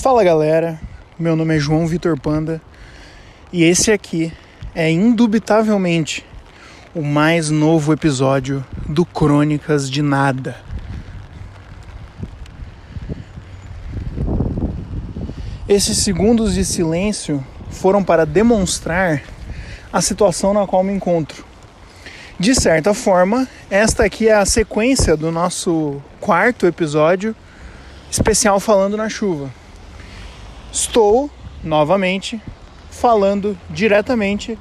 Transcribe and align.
Fala 0.00 0.24
galera, 0.24 0.80
meu 1.18 1.36
nome 1.36 1.54
é 1.54 1.58
João 1.58 1.86
Vitor 1.86 2.18
Panda 2.18 2.58
e 3.52 3.62
esse 3.64 3.92
aqui 3.92 4.32
é 4.74 4.90
indubitavelmente 4.90 6.24
o 6.94 7.02
mais 7.02 7.50
novo 7.50 7.92
episódio 7.92 8.64
do 8.88 9.04
Crônicas 9.04 9.90
de 9.90 10.00
Nada. 10.00 10.56
Esses 15.68 15.98
segundos 15.98 16.54
de 16.54 16.64
silêncio 16.64 17.44
foram 17.68 18.02
para 18.02 18.24
demonstrar 18.24 19.22
a 19.92 20.00
situação 20.00 20.54
na 20.54 20.66
qual 20.66 20.82
me 20.82 20.94
encontro. 20.94 21.44
De 22.38 22.54
certa 22.54 22.94
forma, 22.94 23.46
esta 23.70 24.06
aqui 24.06 24.30
é 24.30 24.34
a 24.34 24.46
sequência 24.46 25.14
do 25.14 25.30
nosso 25.30 26.00
quarto 26.18 26.66
episódio 26.66 27.36
especial 28.10 28.58
falando 28.58 28.96
na 28.96 29.10
chuva. 29.10 29.59
Estou 30.72 31.28
novamente 31.64 32.40
falando 32.90 33.58
diretamente 33.68 34.56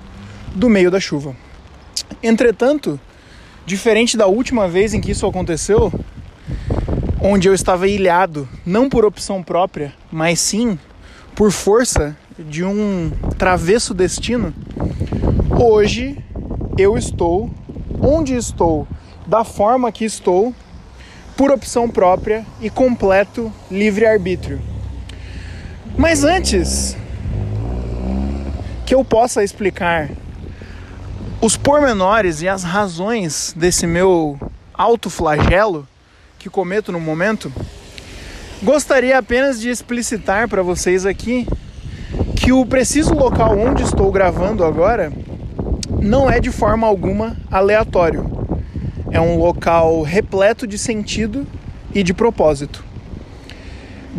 do 0.56 0.68
meio 0.68 0.90
da 0.90 1.00
chuva. 1.00 1.36
Entretanto, 2.24 3.00
diferente 3.66 4.18
da 4.18 4.26
última 4.26 4.68
vez 4.68 4.94
em 4.94 5.02
que 5.02 5.12
isso 5.12 5.28
aconteceu, 5.28 5.94
onde 7.22 7.48
eu 7.48 7.54
estava 7.54 7.88
ilhado, 7.88 8.50
não 8.66 8.90
por 8.90 9.06
opção 9.06 9.44
própria, 9.44 9.94
mas 10.12 10.40
sim 10.40 10.80
por 11.36 11.52
força 11.52 12.18
de 12.40 12.64
um 12.64 13.12
travesso 13.38 13.94
destino, 13.94 14.54
hoje 15.60 16.18
eu 16.78 16.98
estou 16.98 17.52
onde 18.02 18.36
estou, 18.36 18.88
da 19.28 19.44
forma 19.44 19.92
que 19.92 20.06
estou, 20.06 20.56
por 21.38 21.52
opção 21.52 21.88
própria 21.88 22.46
e 22.60 22.70
completo 22.70 23.52
livre-arbítrio. 23.70 24.60
Mas 26.00 26.24
antes 26.24 26.96
que 28.86 28.96
eu 28.96 29.04
possa 29.04 29.44
explicar 29.44 30.10
os 31.42 31.58
pormenores 31.58 32.42
e 32.42 32.48
as 32.48 32.64
razões 32.64 33.54
desse 33.54 33.86
meu 33.86 34.40
alto 34.74 35.10
flagelo 35.10 35.86
que 36.40 36.50
cometo 36.50 36.94
no 36.94 37.02
momento, 37.02 37.52
gostaria 38.64 39.18
apenas 39.18 39.60
de 39.60 39.68
explicitar 39.68 40.48
para 40.48 40.64
vocês 40.64 41.06
aqui 41.06 41.46
que 42.34 42.54
o 42.54 42.66
preciso 42.66 43.14
local 43.14 43.60
onde 43.60 43.84
estou 43.84 44.10
gravando 44.10 44.64
agora 44.64 45.12
não 46.02 46.32
é 46.32 46.40
de 46.40 46.50
forma 46.50 46.88
alguma 46.88 47.36
aleatório. 47.52 48.26
É 49.12 49.20
um 49.20 49.38
local 49.38 50.02
repleto 50.02 50.66
de 50.66 50.78
sentido 50.78 51.46
e 51.94 52.04
de 52.04 52.14
propósito. 52.14 52.88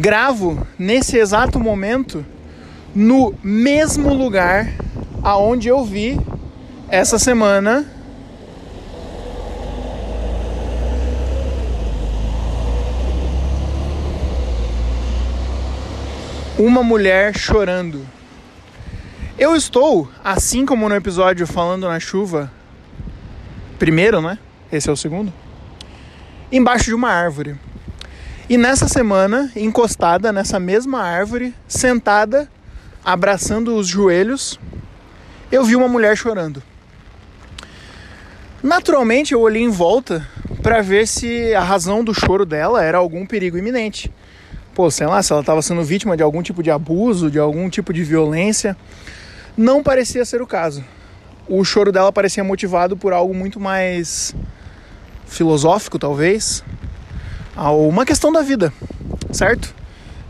Gravo 0.01 0.67
nesse 0.79 1.19
exato 1.19 1.61
momento 1.61 2.25
no 2.95 3.35
mesmo 3.45 4.15
lugar 4.15 4.73
aonde 5.23 5.69
eu 5.69 5.85
vi 5.85 6.19
essa 6.89 7.19
semana 7.19 7.85
uma 16.59 16.83
mulher 16.83 17.37
chorando. 17.37 18.07
Eu 19.39 19.55
estou, 19.55 20.09
assim 20.25 20.65
como 20.65 20.89
no 20.89 20.95
episódio 20.95 21.47
falando 21.47 21.87
na 21.87 22.01
chuva, 22.01 22.51
primeiro, 23.79 24.23
né? 24.23 24.39
Esse 24.73 24.89
é 24.89 24.93
o 24.93 24.97
segundo. 24.97 25.31
Embaixo 26.51 26.87
de 26.87 26.95
uma 26.95 27.11
árvore. 27.11 27.55
E 28.51 28.59
nessa 28.59 28.89
semana, 28.89 29.49
encostada 29.55 30.33
nessa 30.33 30.59
mesma 30.59 31.01
árvore, 31.01 31.55
sentada, 31.69 32.51
abraçando 33.05 33.77
os 33.77 33.87
joelhos, 33.87 34.59
eu 35.53 35.63
vi 35.63 35.77
uma 35.77 35.87
mulher 35.87 36.17
chorando. 36.17 36.61
Naturalmente, 38.61 39.35
eu 39.35 39.41
olhei 39.41 39.63
em 39.63 39.71
volta 39.71 40.27
para 40.65 40.83
ver 40.83 41.07
se 41.07 41.55
a 41.55 41.61
razão 41.61 42.03
do 42.03 42.13
choro 42.13 42.45
dela 42.45 42.83
era 42.83 42.99
algum 42.99 43.25
perigo 43.25 43.57
iminente. 43.57 44.13
Pô, 44.75 44.91
sei 44.91 45.07
lá, 45.07 45.23
se 45.23 45.31
ela 45.31 45.43
estava 45.43 45.63
sendo 45.63 45.85
vítima 45.85 46.17
de 46.17 46.23
algum 46.25 46.43
tipo 46.43 46.61
de 46.61 46.73
abuso, 46.73 47.31
de 47.31 47.39
algum 47.39 47.71
tipo 47.71 47.93
de 47.93 48.03
violência. 48.03 48.77
Não 49.57 49.81
parecia 49.81 50.25
ser 50.25 50.43
o 50.43 50.47
caso. 50.47 50.83
O 51.47 51.63
choro 51.63 51.93
dela 51.93 52.11
parecia 52.11 52.43
motivado 52.43 52.97
por 52.97 53.13
algo 53.13 53.33
muito 53.33 53.61
mais 53.61 54.35
filosófico, 55.25 56.01
talvez, 56.01 56.65
uma 57.69 58.07
questão 58.07 58.33
da 58.33 58.41
vida, 58.41 58.73
certo? 59.31 59.75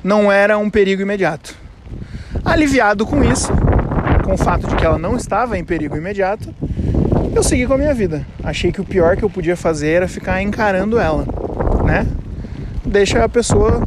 Não 0.03 0.33
era 0.33 0.59
um 0.59 0.69
perigo 0.69 1.03
imediato. 1.03 1.55
Aliviado 2.45 3.07
com 3.07 3.23
isso, 3.23 3.53
com 4.25 4.35
o 4.35 4.39
fato 4.39 4.67
de 4.67 4.75
que 4.75 4.85
ela 4.85 4.99
não 4.99 5.17
estava 5.17 5.57
em 5.57 5.65
perigo 5.65 5.97
imediato, 5.97 6.53
eu 7.35 7.43
segui 7.45 7.67
com 7.67 7.75
a 7.75 7.79
minha 7.79 7.95
vida. 7.95 8.27
Achei 8.43 8.73
que 8.73 8.81
o 8.81 8.85
pior 8.85 9.17
que 9.17 9.23
eu 9.23 9.31
podia 9.31 9.57
fazer 9.57 9.91
era 9.91 10.09
ficar 10.09 10.43
encarando 10.43 10.99
ela, 10.99 11.25
né? 11.85 12.07
Deixa 12.85 13.23
a 13.23 13.29
pessoa 13.29 13.87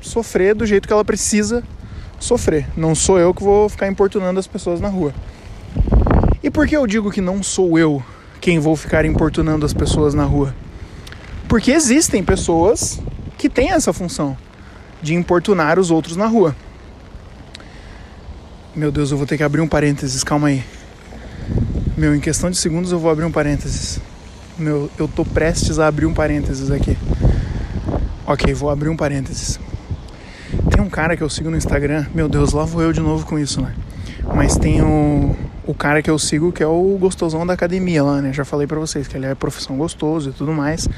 sofrer 0.00 0.54
do 0.54 0.66
jeito 0.66 0.88
que 0.88 0.92
ela 0.92 1.04
precisa 1.04 1.62
sofrer. 2.18 2.66
Não 2.76 2.94
sou 2.94 3.18
eu 3.18 3.32
que 3.32 3.44
vou 3.44 3.68
ficar 3.68 3.86
importunando 3.86 4.40
as 4.40 4.46
pessoas 4.46 4.80
na 4.80 4.88
rua. 4.88 5.14
E 6.42 6.50
por 6.50 6.66
que 6.66 6.76
eu 6.76 6.86
digo 6.86 7.10
que 7.10 7.20
não 7.20 7.42
sou 7.42 7.78
eu 7.78 8.02
quem 8.40 8.58
vou 8.58 8.74
ficar 8.74 9.04
importunando 9.04 9.64
as 9.64 9.74
pessoas 9.74 10.14
na 10.14 10.24
rua? 10.24 10.54
Porque 11.50 11.72
existem 11.72 12.22
pessoas 12.22 13.00
que 13.36 13.48
têm 13.48 13.72
essa 13.72 13.92
função 13.92 14.36
de 15.02 15.16
importunar 15.16 15.80
os 15.80 15.90
outros 15.90 16.14
na 16.14 16.26
rua. 16.26 16.54
Meu 18.72 18.92
Deus, 18.92 19.10
eu 19.10 19.16
vou 19.16 19.26
ter 19.26 19.36
que 19.36 19.42
abrir 19.42 19.60
um 19.60 19.66
parênteses, 19.66 20.22
calma 20.22 20.46
aí. 20.46 20.62
Meu, 21.96 22.14
em 22.14 22.20
questão 22.20 22.52
de 22.52 22.56
segundos 22.56 22.92
eu 22.92 23.00
vou 23.00 23.10
abrir 23.10 23.24
um 23.24 23.32
parênteses. 23.32 23.98
Meu, 24.56 24.88
eu 24.96 25.08
tô 25.08 25.24
prestes 25.24 25.80
a 25.80 25.88
abrir 25.88 26.06
um 26.06 26.14
parênteses 26.14 26.70
aqui. 26.70 26.96
Ok, 28.24 28.54
vou 28.54 28.70
abrir 28.70 28.88
um 28.88 28.96
parênteses. 28.96 29.58
Tem 30.70 30.80
um 30.80 30.88
cara 30.88 31.16
que 31.16 31.22
eu 31.22 31.28
sigo 31.28 31.50
no 31.50 31.56
Instagram, 31.56 32.06
meu 32.14 32.28
Deus, 32.28 32.52
lá 32.52 32.64
vou 32.64 32.80
eu 32.80 32.92
de 32.92 33.00
novo 33.00 33.26
com 33.26 33.36
isso, 33.36 33.60
né? 33.60 33.74
Mas 34.36 34.56
tem 34.56 34.82
o, 34.82 35.34
o 35.66 35.74
cara 35.74 36.00
que 36.00 36.10
eu 36.12 36.18
sigo 36.18 36.52
que 36.52 36.62
é 36.62 36.66
o 36.68 36.96
gostosão 36.96 37.44
da 37.44 37.54
academia 37.54 38.04
lá, 38.04 38.22
né? 38.22 38.32
Já 38.32 38.44
falei 38.44 38.68
para 38.68 38.78
vocês 38.78 39.08
que 39.08 39.16
ele 39.16 39.26
é 39.26 39.34
profissão 39.34 39.76
gostoso 39.76 40.30
e 40.30 40.32
tudo 40.32 40.52
mais. 40.52 40.88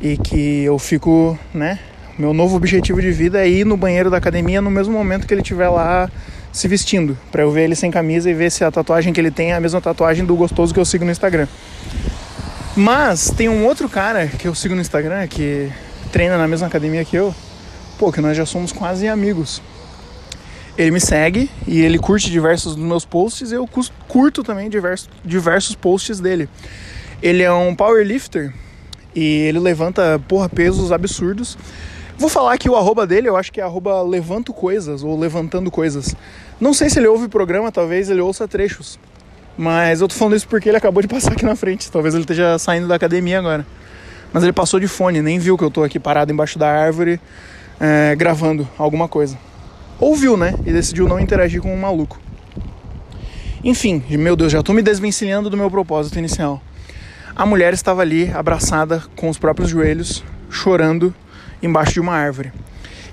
E 0.00 0.16
que 0.16 0.64
eu 0.64 0.78
fico, 0.78 1.38
né? 1.52 1.78
Meu 2.18 2.32
novo 2.32 2.56
objetivo 2.56 3.00
de 3.00 3.10
vida 3.10 3.40
é 3.40 3.48
ir 3.48 3.66
no 3.66 3.76
banheiro 3.76 4.10
da 4.10 4.16
academia 4.16 4.60
no 4.60 4.70
mesmo 4.70 4.92
momento 4.92 5.26
que 5.26 5.34
ele 5.34 5.40
estiver 5.40 5.68
lá 5.68 6.08
se 6.52 6.68
vestindo, 6.68 7.18
para 7.32 7.42
eu 7.42 7.50
ver 7.50 7.64
ele 7.64 7.74
sem 7.74 7.90
camisa 7.90 8.30
e 8.30 8.34
ver 8.34 8.50
se 8.50 8.64
a 8.64 8.70
tatuagem 8.70 9.12
que 9.12 9.20
ele 9.20 9.32
tem 9.32 9.50
é 9.50 9.56
a 9.56 9.60
mesma 9.60 9.80
tatuagem 9.80 10.24
do 10.24 10.36
gostoso 10.36 10.72
que 10.72 10.78
eu 10.78 10.84
sigo 10.84 11.04
no 11.04 11.10
Instagram. 11.10 11.48
Mas 12.76 13.30
tem 13.30 13.48
um 13.48 13.66
outro 13.66 13.88
cara 13.88 14.28
que 14.28 14.46
eu 14.46 14.54
sigo 14.54 14.74
no 14.76 14.80
Instagram 14.80 15.26
que 15.26 15.68
treina 16.12 16.38
na 16.38 16.46
mesma 16.46 16.68
academia 16.68 17.04
que 17.04 17.16
eu, 17.16 17.34
pô, 17.98 18.12
que 18.12 18.20
nós 18.20 18.36
já 18.36 18.46
somos 18.46 18.70
quase 18.70 19.08
amigos. 19.08 19.60
Ele 20.78 20.92
me 20.92 21.00
segue 21.00 21.50
e 21.66 21.80
ele 21.80 21.98
curte 21.98 22.30
diversos 22.30 22.76
dos 22.76 22.84
meus 22.84 23.04
posts 23.04 23.50
e 23.50 23.54
eu 23.54 23.68
curto 24.06 24.44
também 24.44 24.70
diversos, 24.70 25.08
diversos 25.24 25.74
posts 25.74 26.20
dele. 26.20 26.48
Ele 27.20 27.42
é 27.42 27.52
um 27.52 27.74
powerlifter 27.74 28.52
e 29.14 29.40
ele 29.48 29.58
levanta, 29.58 30.20
porra, 30.28 30.48
pesos 30.48 30.90
absurdos. 30.92 31.56
Vou 32.16 32.28
falar 32.28 32.56
que 32.58 32.68
o 32.68 32.76
arroba 32.76 33.06
dele, 33.06 33.28
eu 33.28 33.36
acho 33.36 33.52
que 33.52 33.60
é 33.60 33.64
arroba 33.64 34.02
levanto 34.02 34.52
coisas 34.52 35.02
ou 35.02 35.18
levantando 35.18 35.70
coisas. 35.70 36.14
Não 36.60 36.72
sei 36.72 36.88
se 36.88 36.98
ele 36.98 37.08
ouve 37.08 37.26
o 37.26 37.28
programa, 37.28 37.72
talvez 37.72 38.08
ele 38.08 38.20
ouça 38.20 38.46
trechos. 38.46 38.98
Mas 39.56 40.00
eu 40.00 40.08
tô 40.08 40.14
falando 40.14 40.36
isso 40.36 40.48
porque 40.48 40.68
ele 40.68 40.76
acabou 40.76 41.02
de 41.02 41.08
passar 41.08 41.32
aqui 41.32 41.44
na 41.44 41.56
frente. 41.56 41.90
Talvez 41.90 42.14
ele 42.14 42.22
esteja 42.22 42.58
saindo 42.58 42.86
da 42.86 42.94
academia 42.94 43.38
agora. 43.38 43.66
Mas 44.32 44.42
ele 44.42 44.52
passou 44.52 44.80
de 44.80 44.88
fone, 44.88 45.22
nem 45.22 45.38
viu 45.38 45.56
que 45.56 45.64
eu 45.64 45.70
tô 45.70 45.82
aqui 45.84 45.98
parado 45.98 46.32
embaixo 46.32 46.58
da 46.58 46.68
árvore 46.68 47.20
é, 47.80 48.14
gravando 48.16 48.68
alguma 48.76 49.08
coisa. 49.08 49.38
Ouviu, 50.00 50.36
né? 50.36 50.54
E 50.66 50.72
decidiu 50.72 51.06
não 51.08 51.20
interagir 51.20 51.60
com 51.60 51.72
um 51.72 51.80
maluco. 51.80 52.20
Enfim, 53.62 54.02
meu 54.10 54.36
Deus, 54.36 54.52
já 54.52 54.62
tô 54.62 54.72
me 54.72 54.82
desvencilhando 54.82 55.48
do 55.48 55.56
meu 55.56 55.70
propósito 55.70 56.18
inicial. 56.18 56.60
A 57.36 57.44
mulher 57.44 57.74
estava 57.74 58.00
ali, 58.00 58.30
abraçada 58.30 59.02
com 59.16 59.28
os 59.28 59.36
próprios 59.36 59.68
joelhos, 59.68 60.22
chorando 60.48 61.12
embaixo 61.60 61.94
de 61.94 62.00
uma 62.00 62.12
árvore. 62.12 62.52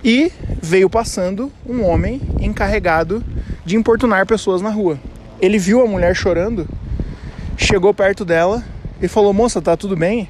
E 0.03 0.31
veio 0.62 0.88
passando 0.88 1.51
um 1.68 1.83
homem 1.83 2.21
encarregado 2.39 3.23
de 3.65 3.75
importunar 3.75 4.27
pessoas 4.27 4.62
na 4.62 4.69
rua. 4.69 5.00
Ele 5.41 5.57
viu 5.57 5.81
a 5.81 5.88
mulher 5.88 6.15
chorando, 6.15 6.68
chegou 7.57 7.95
perto 7.95 8.23
dela 8.23 8.63
e 9.01 9.07
falou: 9.07 9.33
Moça, 9.33 9.59
tá 9.59 9.75
tudo 9.75 9.97
bem? 9.97 10.29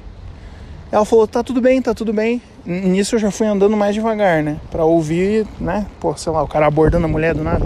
Ela 0.90 1.04
falou: 1.04 1.28
Tá 1.28 1.42
tudo 1.42 1.60
bem, 1.60 1.82
tá 1.82 1.92
tudo 1.92 2.14
bem. 2.14 2.40
Nisso 2.64 3.16
eu 3.16 3.18
já 3.18 3.30
fui 3.30 3.46
andando 3.46 3.76
mais 3.76 3.94
devagar, 3.94 4.42
né? 4.42 4.56
Pra 4.70 4.86
ouvir, 4.86 5.46
né? 5.60 5.86
Pô, 6.00 6.16
sei 6.16 6.32
lá, 6.32 6.42
o 6.42 6.48
cara 6.48 6.66
abordando 6.66 7.04
a 7.04 7.08
mulher 7.08 7.34
do 7.34 7.44
nada. 7.44 7.64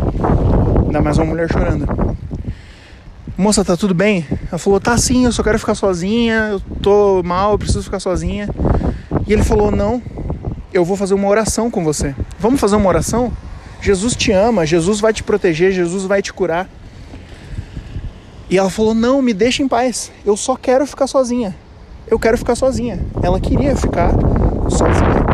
Ainda 0.87 1.01
mais 1.01 1.19
uma 1.19 1.27
mulher 1.27 1.49
chorando. 1.49 2.16
Moça, 3.39 3.63
tá 3.63 3.77
tudo 3.77 3.93
bem? 3.93 4.27
Ela 4.49 4.57
falou: 4.57 4.81
Tá 4.81 4.97
sim, 4.97 5.27
eu 5.27 5.33
só 5.33 5.43
quero 5.43 5.59
ficar 5.59 5.75
sozinha, 5.75 6.49
eu 6.53 6.61
tô 6.81 7.23
mal, 7.23 7.53
eu 7.53 7.59
preciso 7.59 7.83
ficar 7.83 8.01
sozinha. 8.01 8.49
E 9.27 9.33
ele 9.33 9.43
falou: 9.45 9.71
Não, 9.71 10.03
eu 10.73 10.87
vou 10.87 10.97
fazer 10.97 11.13
uma 11.13 11.29
oração 11.29 11.71
com 11.71 11.85
você. 11.85 12.15
Vamos 12.39 12.59
fazer 12.59 12.77
uma 12.77 12.89
oração? 12.89 13.31
Jesus 13.83 14.17
te 14.17 14.33
ama, 14.33 14.65
Jesus 14.65 15.01
vai 15.01 15.13
te 15.13 15.23
proteger, 15.23 15.71
Jesus 15.71 16.05
vai 16.05 16.23
te 16.23 16.33
curar. 16.33 16.67
E 18.49 18.57
ela 18.57 18.71
falou: 18.71 18.95
Não, 18.95 19.21
me 19.21 19.35
deixa 19.35 19.63
em 19.63 19.69
paz, 19.69 20.11
eu 20.25 20.35
só 20.35 20.57
quero 20.57 20.87
ficar 20.87 21.07
sozinha. 21.07 21.55
Eu 22.09 22.19
quero 22.19 22.39
ficar 22.39 22.55
sozinha. 22.55 23.05
Ela 23.23 23.39
queria 23.39 23.77
ficar 23.77 24.13
sozinha. 24.71 25.27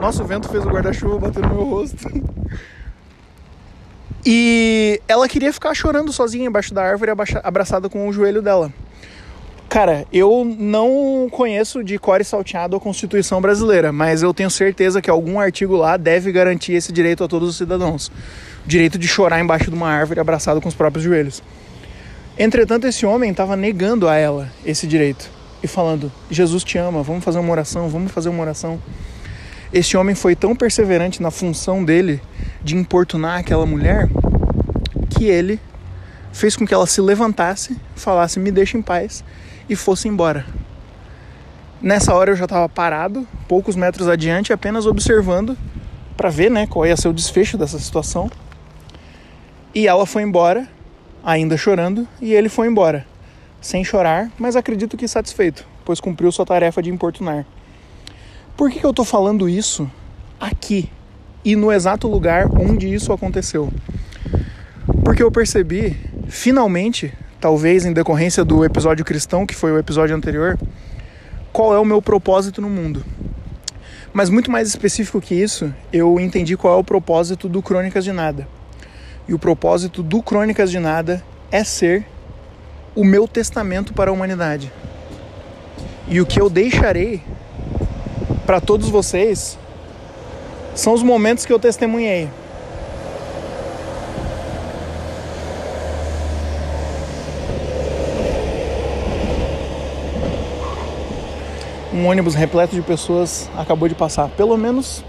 Nossa, 0.00 0.22
o 0.22 0.26
vento 0.26 0.48
fez 0.48 0.64
o 0.64 0.70
guarda-chuva 0.70 1.18
bater 1.18 1.42
no 1.42 1.54
meu 1.54 1.64
rosto. 1.64 2.08
E 4.28 5.00
ela 5.06 5.28
queria 5.28 5.52
ficar 5.52 5.72
chorando 5.72 6.12
sozinha 6.12 6.48
embaixo 6.48 6.74
da 6.74 6.82
árvore, 6.82 7.12
abraçada 7.44 7.88
com 7.88 8.08
o 8.08 8.12
joelho 8.12 8.42
dela. 8.42 8.72
Cara, 9.68 10.04
eu 10.12 10.44
não 10.44 11.28
conheço 11.30 11.84
de 11.84 11.96
core 11.96 12.24
salteado 12.24 12.74
a 12.74 12.80
Constituição 12.80 13.40
brasileira, 13.40 13.92
mas 13.92 14.24
eu 14.24 14.34
tenho 14.34 14.50
certeza 14.50 15.00
que 15.00 15.08
algum 15.08 15.38
artigo 15.38 15.76
lá 15.76 15.96
deve 15.96 16.32
garantir 16.32 16.72
esse 16.72 16.92
direito 16.92 17.22
a 17.22 17.28
todos 17.28 17.48
os 17.50 17.56
cidadãos. 17.56 18.08
O 18.64 18.68
direito 18.68 18.98
de 18.98 19.06
chorar 19.06 19.38
embaixo 19.38 19.70
de 19.70 19.76
uma 19.76 19.90
árvore 19.90 20.18
abraçado 20.18 20.60
com 20.60 20.68
os 20.68 20.74
próprios 20.74 21.04
joelhos. 21.04 21.40
Entretanto, 22.36 22.88
esse 22.88 23.06
homem 23.06 23.30
estava 23.30 23.54
negando 23.54 24.08
a 24.08 24.16
ela 24.16 24.50
esse 24.64 24.88
direito 24.88 25.30
e 25.62 25.68
falando: 25.68 26.10
Jesus 26.28 26.64
te 26.64 26.78
ama, 26.78 27.00
vamos 27.00 27.24
fazer 27.24 27.38
uma 27.38 27.52
oração, 27.52 27.88
vamos 27.88 28.10
fazer 28.10 28.28
uma 28.28 28.42
oração. 28.42 28.82
Esse 29.72 29.96
homem 29.96 30.14
foi 30.14 30.34
tão 30.34 30.54
perseverante 30.54 31.22
na 31.22 31.30
função 31.30 31.84
dele 31.84 32.20
de 32.66 32.74
importunar 32.74 33.38
aquela 33.38 33.64
mulher 33.64 34.08
que 35.08 35.24
ele 35.24 35.60
fez 36.32 36.56
com 36.56 36.66
que 36.66 36.74
ela 36.74 36.84
se 36.84 37.00
levantasse, 37.00 37.76
falasse: 37.94 38.40
"Me 38.40 38.50
deixa 38.50 38.76
em 38.76 38.82
paz" 38.82 39.22
e 39.68 39.76
fosse 39.76 40.08
embora. 40.08 40.44
Nessa 41.80 42.12
hora 42.12 42.32
eu 42.32 42.36
já 42.36 42.44
estava 42.44 42.68
parado, 42.68 43.26
poucos 43.46 43.76
metros 43.76 44.08
adiante, 44.08 44.52
apenas 44.52 44.84
observando 44.84 45.56
para 46.16 46.28
ver, 46.28 46.50
né, 46.50 46.66
qual 46.66 46.84
ia 46.84 46.96
ser 46.96 47.06
o 47.06 47.12
desfecho 47.12 47.56
dessa 47.56 47.78
situação. 47.78 48.28
E 49.72 49.86
ela 49.86 50.04
foi 50.04 50.22
embora, 50.22 50.68
ainda 51.22 51.56
chorando, 51.56 52.08
e 52.20 52.32
ele 52.34 52.48
foi 52.48 52.66
embora, 52.66 53.06
sem 53.60 53.84
chorar, 53.84 54.28
mas 54.36 54.56
acredito 54.56 54.96
que 54.96 55.06
satisfeito, 55.06 55.64
pois 55.84 56.00
cumpriu 56.00 56.32
sua 56.32 56.44
tarefa 56.44 56.82
de 56.82 56.90
importunar. 56.90 57.46
Por 58.56 58.70
que, 58.70 58.80
que 58.80 58.86
eu 58.86 58.90
estou 58.90 59.04
falando 59.04 59.48
isso 59.48 59.88
aqui 60.40 60.90
e 61.46 61.54
no 61.54 61.72
exato 61.72 62.08
lugar 62.08 62.48
onde 62.58 62.92
isso 62.92 63.12
aconteceu? 63.12 63.72
Porque 65.04 65.22
eu 65.22 65.30
percebi, 65.30 65.96
finalmente, 66.26 67.14
talvez 67.40 67.86
em 67.86 67.92
decorrência 67.92 68.44
do 68.44 68.64
episódio 68.64 69.04
cristão, 69.04 69.46
que 69.46 69.54
foi 69.54 69.70
o 69.70 69.78
episódio 69.78 70.16
anterior, 70.16 70.58
qual 71.52 71.72
é 71.72 71.78
o 71.78 71.84
meu 71.84 72.02
propósito 72.02 72.60
no 72.60 72.68
mundo. 72.68 73.04
Mas 74.12 74.28
muito 74.28 74.50
mais 74.50 74.66
específico 74.66 75.20
que 75.20 75.36
isso, 75.36 75.72
eu 75.92 76.18
entendi 76.18 76.56
qual 76.56 76.74
é 76.74 76.80
o 76.80 76.82
propósito 76.82 77.48
do 77.48 77.62
Crônicas 77.62 78.02
de 78.02 78.10
Nada. 78.10 78.48
E 79.28 79.32
o 79.32 79.38
propósito 79.38 80.02
do 80.02 80.20
Crônicas 80.24 80.68
de 80.68 80.80
Nada 80.80 81.22
é 81.52 81.62
ser 81.62 82.04
o 82.92 83.04
meu 83.04 83.28
testamento 83.28 83.94
para 83.94 84.10
a 84.10 84.12
humanidade. 84.12 84.72
E 86.08 86.20
o 86.20 86.26
que 86.26 86.40
eu 86.40 86.50
deixarei 86.50 87.22
para 88.44 88.60
todos 88.60 88.88
vocês 88.88 89.56
são 90.76 90.92
os 90.92 91.02
momentos 91.02 91.46
que 91.46 91.52
eu 91.52 91.58
testemunhei. 91.58 92.28
Um 101.92 102.06
ônibus 102.06 102.34
repleto 102.34 102.74
de 102.74 102.82
pessoas 102.82 103.50
acabou 103.56 103.88
de 103.88 103.94
passar. 103.94 104.28
Pelo 104.28 104.54
menos 104.58 105.02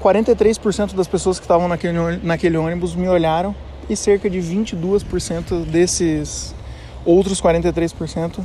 43% 0.00 0.94
das 0.94 1.08
pessoas 1.08 1.40
que 1.40 1.44
estavam 1.44 1.66
naquele, 1.66 2.56
ônibus 2.56 2.94
me 2.94 3.08
olharam 3.08 3.54
e 3.90 3.96
cerca 3.96 4.30
de 4.30 4.38
22% 4.38 5.64
desses 5.64 6.54
outros 7.04 7.42
43% 7.42 8.38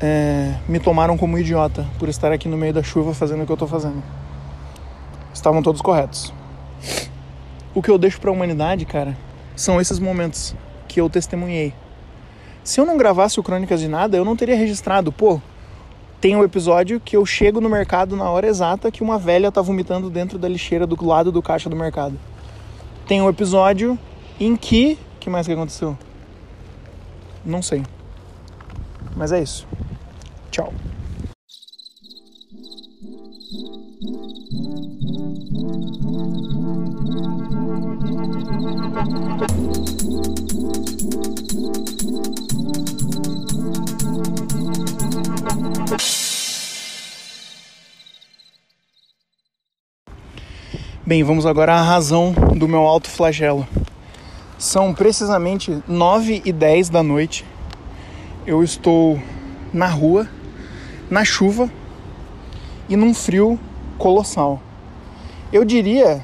é, 0.00 0.54
me 0.68 0.80
tomaram 0.80 1.16
como 1.16 1.38
idiota 1.38 1.86
por 1.96 2.08
estar 2.08 2.32
aqui 2.32 2.48
no 2.48 2.56
meio 2.56 2.72
da 2.72 2.82
chuva 2.82 3.14
fazendo 3.14 3.44
o 3.44 3.46
que 3.46 3.52
eu 3.52 3.54
estou 3.54 3.68
fazendo. 3.68 4.02
Estavam 5.38 5.62
todos 5.62 5.80
corretos. 5.80 6.34
O 7.72 7.80
que 7.80 7.88
eu 7.88 7.96
deixo 7.96 8.20
para 8.20 8.28
a 8.28 8.32
humanidade, 8.32 8.84
cara, 8.84 9.16
são 9.54 9.80
esses 9.80 10.00
momentos 10.00 10.52
que 10.88 11.00
eu 11.00 11.08
testemunhei. 11.08 11.72
Se 12.64 12.80
eu 12.80 12.84
não 12.84 12.98
gravasse 12.98 13.38
o 13.38 13.42
Crônicas 13.44 13.78
de 13.78 13.86
Nada, 13.86 14.16
eu 14.16 14.24
não 14.24 14.34
teria 14.34 14.56
registrado. 14.56 15.12
Pô, 15.12 15.40
tem 16.20 16.34
um 16.34 16.42
episódio 16.42 16.98
que 16.98 17.16
eu 17.16 17.24
chego 17.24 17.60
no 17.60 17.68
mercado 17.68 18.16
na 18.16 18.28
hora 18.28 18.48
exata 18.48 18.90
que 18.90 19.00
uma 19.00 19.16
velha 19.16 19.52
tá 19.52 19.62
vomitando 19.62 20.10
dentro 20.10 20.40
da 20.40 20.48
lixeira 20.48 20.88
do 20.88 21.06
lado 21.06 21.30
do 21.30 21.40
caixa 21.40 21.70
do 21.70 21.76
mercado. 21.76 22.18
Tem 23.06 23.22
um 23.22 23.28
episódio 23.28 23.96
em 24.40 24.56
que. 24.56 24.98
que 25.20 25.30
mais 25.30 25.46
que 25.46 25.52
aconteceu? 25.52 25.96
Não 27.44 27.62
sei. 27.62 27.84
Mas 29.14 29.30
é 29.30 29.40
isso. 29.40 29.68
Tchau. 30.50 30.72
Bem, 51.08 51.22
vamos 51.22 51.46
agora 51.46 51.72
à 51.72 51.80
razão 51.80 52.34
do 52.54 52.68
meu 52.68 52.80
alto 52.80 53.08
flagelo. 53.08 53.66
São 54.58 54.92
precisamente 54.92 55.82
9 55.88 56.42
e 56.44 56.52
10 56.52 56.90
da 56.90 57.02
noite. 57.02 57.46
Eu 58.46 58.62
estou 58.62 59.18
na 59.72 59.86
rua 59.86 60.28
na 61.10 61.24
chuva 61.24 61.70
e 62.90 62.94
num 62.94 63.14
frio 63.14 63.58
colossal. 63.96 64.60
Eu 65.50 65.64
diria 65.64 66.22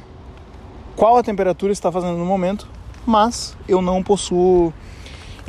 qual 0.95 1.17
a 1.17 1.23
temperatura 1.23 1.73
está 1.73 1.91
fazendo 1.91 2.19
no 2.19 2.27
momento, 2.27 2.69
mas 3.07 3.57
eu 3.67 3.81
não 3.81 4.03
possuo 4.03 4.71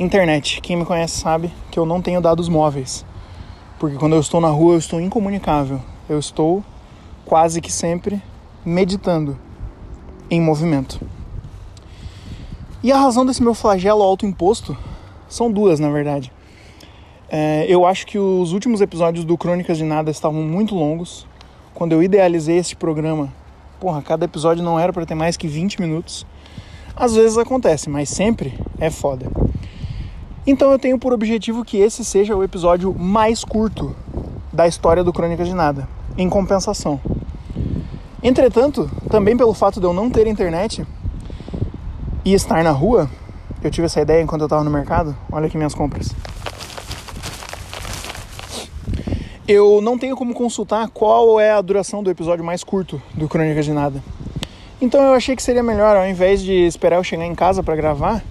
internet. 0.00 0.62
Quem 0.62 0.76
me 0.76 0.86
conhece 0.86 1.20
sabe 1.20 1.52
que 1.70 1.78
eu 1.78 1.84
não 1.84 2.00
tenho 2.00 2.22
dados 2.22 2.48
móveis. 2.48 3.04
Porque 3.78 3.98
quando 3.98 4.14
eu 4.14 4.20
estou 4.20 4.40
na 4.40 4.48
rua 4.48 4.72
eu 4.72 4.78
estou 4.78 4.98
incomunicável. 4.98 5.82
Eu 6.08 6.18
estou 6.18 6.64
quase 7.26 7.60
que 7.60 7.70
sempre 7.70 8.22
meditando 8.66 9.38
em 10.28 10.40
movimento. 10.40 11.00
E 12.82 12.90
a 12.90 12.98
razão 12.98 13.24
desse 13.24 13.40
meu 13.40 13.54
flagelo 13.54 14.02
autoimposto 14.02 14.76
são 15.28 15.52
duas, 15.52 15.78
na 15.78 15.88
verdade. 15.88 16.32
É, 17.28 17.64
eu 17.68 17.86
acho 17.86 18.04
que 18.06 18.18
os 18.18 18.52
últimos 18.52 18.80
episódios 18.80 19.24
do 19.24 19.38
Crônicas 19.38 19.78
de 19.78 19.84
Nada 19.84 20.10
estavam 20.10 20.42
muito 20.42 20.74
longos. 20.74 21.28
Quando 21.74 21.92
eu 21.92 22.02
idealizei 22.02 22.58
esse 22.58 22.74
programa, 22.74 23.32
porra, 23.78 24.02
cada 24.02 24.24
episódio 24.24 24.64
não 24.64 24.80
era 24.80 24.92
para 24.92 25.06
ter 25.06 25.14
mais 25.14 25.36
que 25.36 25.46
20 25.46 25.80
minutos. 25.80 26.26
Às 26.96 27.14
vezes 27.14 27.38
acontece, 27.38 27.88
mas 27.88 28.08
sempre 28.08 28.58
é 28.80 28.90
foda. 28.90 29.30
Então 30.44 30.72
eu 30.72 30.78
tenho 30.78 30.98
por 30.98 31.12
objetivo 31.12 31.64
que 31.64 31.76
esse 31.76 32.04
seja 32.04 32.34
o 32.34 32.42
episódio 32.42 32.92
mais 32.92 33.44
curto 33.44 33.94
da 34.52 34.66
história 34.66 35.04
do 35.04 35.12
Crônicas 35.12 35.46
de 35.46 35.54
Nada, 35.54 35.88
em 36.18 36.28
compensação. 36.28 37.00
Entretanto, 38.26 38.90
também 39.08 39.36
pelo 39.36 39.54
fato 39.54 39.78
de 39.78 39.86
eu 39.86 39.92
não 39.92 40.10
ter 40.10 40.26
internet 40.26 40.84
e 42.24 42.34
estar 42.34 42.64
na 42.64 42.72
rua, 42.72 43.08
eu 43.62 43.70
tive 43.70 43.86
essa 43.86 44.00
ideia 44.00 44.20
enquanto 44.20 44.40
eu 44.40 44.46
estava 44.46 44.64
no 44.64 44.70
mercado. 44.70 45.16
Olha 45.30 45.46
aqui 45.46 45.56
minhas 45.56 45.74
compras. 45.74 46.12
eu 49.48 49.80
não 49.80 49.96
tenho 49.96 50.16
como 50.16 50.34
consultar 50.34 50.88
qual 50.88 51.38
é 51.38 51.52
a 51.52 51.60
duração 51.60 52.02
do 52.02 52.10
episódio 52.10 52.44
mais 52.44 52.64
curto 52.64 53.00
do 53.14 53.28
Crônicas 53.28 53.64
de 53.64 53.72
Nada. 53.72 54.02
Então 54.80 55.00
eu 55.04 55.12
achei 55.12 55.36
que 55.36 55.42
seria 55.42 55.62
melhor, 55.62 55.96
ao 55.96 56.04
invés 56.08 56.42
de 56.42 56.52
esperar 56.66 56.96
eu 56.96 57.04
chegar 57.04 57.24
em 57.24 57.34
casa 57.34 57.62
para 57.62 57.76
gravar, 57.76 58.24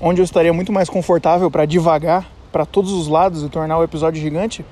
onde 0.00 0.22
eu 0.22 0.24
estaria 0.24 0.54
muito 0.54 0.72
mais 0.72 0.88
confortável 0.88 1.50
para 1.50 1.66
divagar 1.66 2.26
para 2.50 2.64
todos 2.64 2.90
os 2.90 3.06
lados 3.06 3.42
e 3.42 3.50
tornar 3.50 3.76
o 3.78 3.84
episódio 3.84 4.20
gigante, 4.20 4.64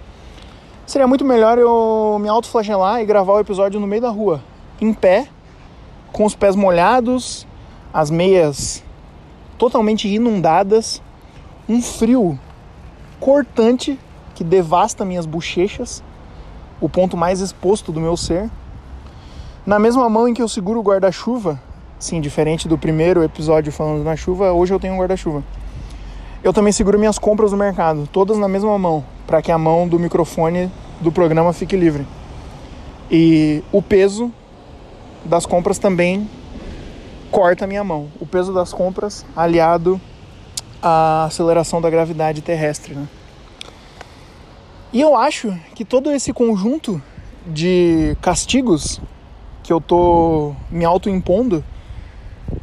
seria 0.87 1.07
muito 1.07 1.23
melhor 1.23 1.59
eu 1.59 2.19
me 2.19 2.31
autoflagelar 2.31 3.03
e 3.03 3.05
gravar 3.05 3.35
o 3.35 3.41
episódio 3.41 3.79
no 3.79 3.87
meio 3.87 4.01
da 4.01 4.09
rua, 4.09 4.41
em 4.81 4.93
pé, 4.93 5.29
com 6.13 6.25
os 6.25 6.35
pés 6.35 6.55
molhados, 6.57 7.47
as 7.93 8.11
meias 8.11 8.83
totalmente 9.57 10.09
inundadas, 10.09 11.03
um 11.69 11.81
frio 11.81 12.39
cortante 13.21 13.99
que 14.35 14.45
devasta 14.45 15.05
minhas 15.05 15.27
bochechas, 15.27 16.03
o 16.81 16.89
ponto 16.89 17.17
mais 17.17 17.41
exposto 17.41 17.93
do 17.93 18.01
meu 18.01 18.17
ser. 18.17 18.51
Na 19.65 19.79
mesma 19.79 20.09
mão 20.09 20.29
em 20.29 20.35
que 20.35 20.43
eu 20.43 20.49
seguro 20.49 20.81
o 20.81 20.83
guarda-chuva, 20.83 21.61
sim, 21.99 22.21
diferente 22.21 22.69
do 22.69 22.77
primeiro 22.77 23.23
episódio 23.23 23.73
falando 23.73 24.05
na 24.05 24.17
chuva, 24.17 24.53
hoje 24.53 24.75
eu 24.75 24.81
tenho 24.81 24.95
um 24.95 24.99
guarda-chuva. 24.99 25.43
Eu 26.43 26.53
também 26.53 26.73
seguro 26.73 26.99
minhas 26.99 27.19
compras 27.19 27.53
no 27.53 27.57
mercado, 27.57 28.07
todas 28.13 28.37
na 28.37 28.49
mesma 28.49 28.79
mão, 28.79 29.03
para 29.27 29.41
que 29.41 29.51
a 29.51 29.57
mão 29.57 29.89
do 29.89 29.99
microfone 29.99 30.71
do 31.01 31.11
programa 31.11 31.53
fique 31.55 31.77
livre. 31.77 32.07
E 33.11 33.63
o 33.73 33.81
peso 33.81 34.31
das 35.25 35.47
compras 35.47 35.79
também 35.79 36.29
corta 37.31 37.65
a 37.65 37.69
minha 37.69 37.83
mão. 37.83 38.09
O 38.21 38.27
peso 38.27 38.53
das 38.53 38.73
compras 38.73 39.25
aliado 39.35 40.01
à 40.83 41.25
aceleração 41.25 41.81
da 41.81 41.91
gravidade 41.91 42.43
terrestre. 42.43 42.95
Né? 42.95 43.09
E 44.93 45.01
eu 45.01 45.17
acho 45.17 45.53
que 45.75 45.85
todo 45.85 46.11
esse 46.11 46.33
conjunto 46.33 47.03
de 47.47 48.17
castigos 48.23 49.01
que 49.63 49.73
eu 49.73 49.81
tô 49.81 50.55
me 50.71 50.85
autoimpondo 50.85 51.65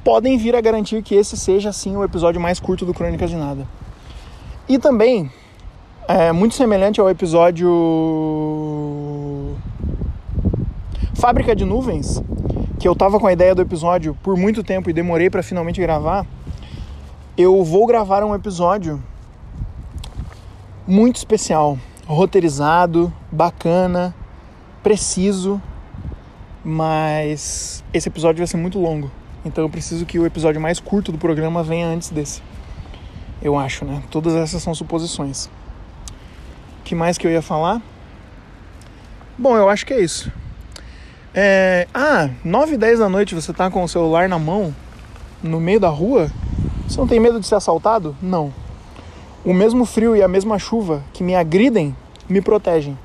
podem 0.03 0.37
vir 0.37 0.55
a 0.55 0.61
garantir 0.61 1.01
que 1.03 1.15
esse 1.15 1.35
seja 1.35 1.69
assim 1.69 1.97
o 1.97 2.03
episódio 2.03 2.39
mais 2.39 2.59
curto 2.59 2.85
do 2.85 2.93
Crônicas 2.93 3.29
de 3.29 3.35
Nada. 3.35 3.67
E 4.69 4.79
também 4.79 5.29
é 6.07 6.31
muito 6.31 6.55
semelhante 6.55 7.01
ao 7.01 7.09
episódio 7.09 7.67
Fábrica 11.15 11.55
de 11.55 11.65
Nuvens, 11.65 12.21
que 12.81 12.87
eu 12.87 12.95
tava 12.95 13.19
com 13.19 13.27
a 13.27 13.31
ideia 13.31 13.53
do 13.53 13.61
episódio 13.61 14.17
por 14.23 14.35
muito 14.35 14.63
tempo 14.63 14.89
e 14.89 14.93
demorei 14.93 15.29
para 15.29 15.43
finalmente 15.43 15.79
gravar, 15.79 16.25
eu 17.37 17.63
vou 17.63 17.85
gravar 17.85 18.23
um 18.23 18.33
episódio 18.33 18.99
muito 20.87 21.17
especial, 21.17 21.77
roteirizado, 22.07 23.13
bacana, 23.31 24.15
preciso, 24.81 25.61
mas 26.65 27.83
esse 27.93 28.09
episódio 28.09 28.39
vai 28.39 28.47
ser 28.47 28.57
muito 28.57 28.79
longo. 28.79 29.11
Então 29.45 29.63
eu 29.63 29.69
preciso 29.69 30.03
que 30.03 30.17
o 30.17 30.25
episódio 30.25 30.59
mais 30.59 30.79
curto 30.79 31.11
do 31.11 31.19
programa 31.19 31.61
venha 31.61 31.85
antes 31.85 32.09
desse. 32.09 32.41
Eu 33.43 33.59
acho, 33.59 33.85
né? 33.85 34.01
Todas 34.09 34.33
essas 34.33 34.63
são 34.63 34.73
suposições. 34.73 35.45
O 36.79 36.83
que 36.83 36.95
mais 36.95 37.15
que 37.15 37.27
eu 37.27 37.31
ia 37.31 37.43
falar? 37.43 37.79
Bom, 39.37 39.55
eu 39.55 39.69
acho 39.69 39.85
que 39.85 39.93
é 39.93 40.01
isso. 40.01 40.31
É, 41.33 41.87
ah, 41.93 42.29
9 42.43 42.73
e 42.73 42.77
10 42.77 42.99
da 42.99 43.07
noite 43.07 43.33
você 43.33 43.53
tá 43.53 43.71
com 43.71 43.83
o 43.83 43.87
celular 43.87 44.27
na 44.27 44.37
mão, 44.37 44.75
no 45.41 45.61
meio 45.61 45.79
da 45.79 45.87
rua? 45.87 46.29
Você 46.87 46.99
não 46.99 47.07
tem 47.07 47.21
medo 47.21 47.39
de 47.39 47.47
ser 47.47 47.55
assaltado? 47.55 48.15
Não. 48.21 48.53
O 49.45 49.53
mesmo 49.53 49.85
frio 49.85 50.15
e 50.15 50.21
a 50.21 50.27
mesma 50.27 50.59
chuva 50.59 51.01
que 51.13 51.23
me 51.23 51.33
agridem 51.33 51.95
me 52.27 52.41
protegem. 52.41 52.97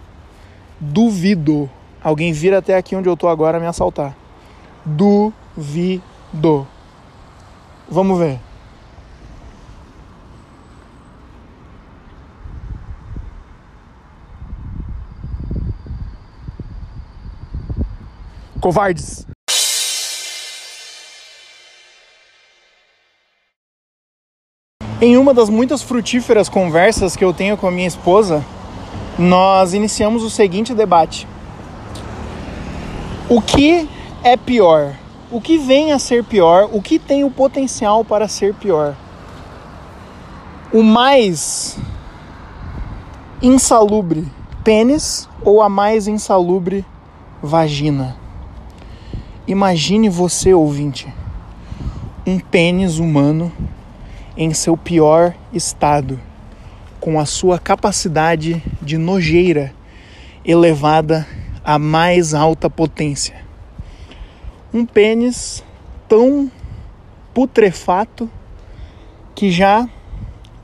Duvido 0.80 1.71
alguém 2.02 2.33
vir 2.33 2.52
até 2.52 2.76
aqui 2.76 2.97
onde 2.97 3.09
eu 3.09 3.16
tô 3.16 3.28
agora 3.28 3.61
me 3.61 3.66
assaltar. 3.66 4.14
Duvido. 4.85 6.66
Vamos 7.88 8.18
ver. 8.18 8.40
Covardes. 18.66 19.25
Em 25.00 25.16
uma 25.16 25.32
das 25.32 25.49
muitas 25.49 25.82
frutíferas 25.82 26.49
conversas 26.49 27.14
que 27.14 27.25
eu 27.25 27.32
tenho 27.32 27.56
com 27.56 27.68
a 27.68 27.70
minha 27.70 27.87
esposa, 27.87 28.44
nós 29.16 29.73
iniciamos 29.73 30.25
o 30.25 30.30
seguinte 30.30 30.75
debate: 30.75 31.28
O 33.28 33.40
que 33.40 33.88
é 34.25 34.37
pior? 34.37 34.96
O 35.30 35.40
que 35.40 35.58
vem 35.58 35.92
a 35.92 35.99
ser 36.00 36.25
pior? 36.25 36.68
O 36.73 36.82
que 36.82 36.99
tem 36.99 37.23
o 37.23 37.30
potencial 37.30 38.04
para 38.04 38.26
ser 38.26 38.52
pior? 38.52 38.96
O 40.73 40.82
mais 40.82 41.78
insalubre 43.40 44.26
pênis 44.64 45.28
ou 45.44 45.62
a 45.62 45.68
mais 45.68 46.08
insalubre 46.08 46.85
vagina? 47.40 48.25
Imagine 49.49 50.09
você, 50.09 50.53
ouvinte, 50.53 51.07
um 52.26 52.37
pênis 52.37 52.99
humano 52.99 53.53
em 54.37 54.53
seu 54.53 54.76
pior 54.76 55.37
estado, 55.53 56.19
com 56.99 57.21
a 57.21 57.25
sua 57.25 57.57
capacidade 57.57 58.61
de 58.83 58.99
nojeira 58.99 59.73
elevada 60.45 61.25
à 61.65 61.79
mais 61.79 62.35
alta 62.35 62.69
potência. 62.69 63.37
Um 64.75 64.85
pênis 64.85 65.62
tão 66.09 66.50
putrefato 67.33 68.29
que 69.33 69.53
já 69.53 69.88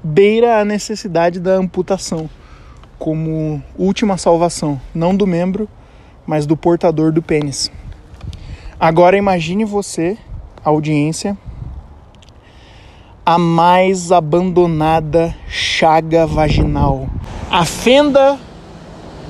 beira 0.03 0.59
a 0.59 0.65
necessidade 0.65 1.39
da 1.39 1.53
amputação 1.53 2.29
como 2.99 3.63
última 3.79 4.19
salvação, 4.19 4.81
não 4.93 5.15
do 5.15 5.25
membro, 5.25 5.69
mas 6.27 6.47
do 6.47 6.57
portador 6.57 7.13
do 7.13 7.23
pênis. 7.23 7.71
Agora 8.85 9.17
imagine 9.17 9.65
você, 9.65 10.19
audiência, 10.65 11.39
a 13.25 13.39
mais 13.39 14.11
abandonada 14.11 15.33
chaga 15.47 16.27
vaginal, 16.27 17.09
a 17.49 17.65
fenda 17.65 18.37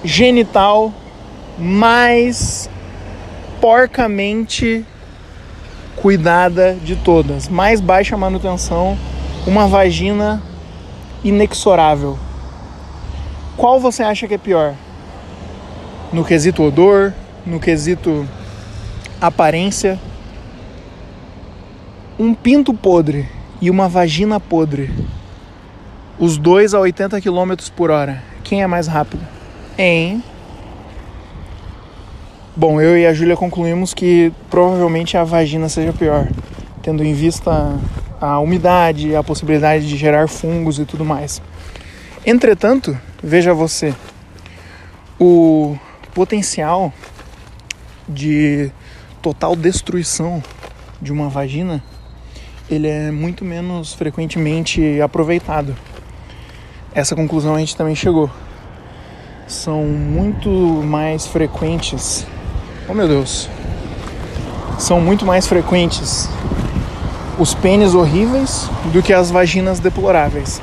genital 0.03 0.91
mais 1.59 2.71
porcamente 3.61 4.87
cuidada 5.97 6.75
de 6.83 6.97
todas, 6.97 7.47
mais 7.47 7.79
baixa 7.79 8.17
manutenção, 8.17 8.97
uma 9.47 9.67
vagina 9.69 10.43
inexorável. 11.23 12.19
Qual 13.59 13.79
você 13.79 14.03
acha 14.03 14.27
que 14.27 14.33
é 14.33 14.39
pior? 14.39 14.73
No 16.11 16.25
quesito 16.25 16.63
odor, 16.63 17.13
no 17.45 17.61
quesito 17.61 18.27
aparência, 19.23 20.00
um 22.19 22.35
pinto 22.35 22.75
podre 22.75 23.29
e 23.61 23.71
uma 23.71 23.88
vagina 23.88 24.41
podre, 24.41 24.91
os 26.19 26.37
dois 26.37 26.75
a 26.75 26.81
80 26.81 27.21
km 27.21 27.55
por 27.76 27.93
hora, 27.93 28.21
quem 28.43 28.64
é 28.64 28.67
mais 28.67 28.88
rápido? 28.88 29.25
Em. 29.79 30.21
Bom, 32.57 32.81
eu 32.81 32.99
e 32.99 33.07
a 33.07 33.14
Júlia 33.14 33.37
concluímos 33.37 33.95
que 33.95 34.33
provavelmente 34.50 35.17
a 35.17 35.23
vagina 35.23 35.69
seja 35.69 35.93
pior, 35.93 36.26
tendo 36.83 37.05
em 37.05 37.14
vista 37.14 37.79
a 38.21 38.41
umidade, 38.41 39.14
a 39.14 39.23
possibilidade 39.23 39.88
de 39.88 39.97
gerar 39.97 40.29
fungos 40.29 40.81
e 40.81 40.85
tudo 40.85 41.05
mais. 41.05 41.41
Entretanto, 42.26 42.99
veja 43.23 43.55
você, 43.55 43.95
o 45.19 45.79
potencial 46.12 46.93
de 48.09 48.71
total 49.23 49.55
destruição 49.55 50.43
de 51.00 51.12
uma 51.12 51.29
vagina, 51.29 51.83
ele 52.69 52.88
é 52.88 53.11
muito 53.11 53.45
menos 53.45 53.95
frequentemente 53.95 55.00
aproveitado. 55.00 55.75
Essa 56.93 57.14
conclusão 57.14 57.55
a 57.55 57.59
gente 57.59 57.76
também 57.76 57.95
chegou. 57.95 58.29
São 59.47 59.85
muito 59.85 60.50
mais 60.50 61.26
frequentes. 61.26 62.26
Oh 62.88 62.95
meu 62.95 63.07
Deus. 63.07 63.49
São 64.79 65.00
muito 65.00 65.25
mais 65.25 65.47
frequentes 65.47 66.29
os 67.38 67.55
pênis 67.55 67.95
horríveis 67.95 68.69
do 68.93 69.02
que 69.02 69.12
as 69.12 69.31
vaginas 69.31 69.79
deploráveis. 69.79 70.61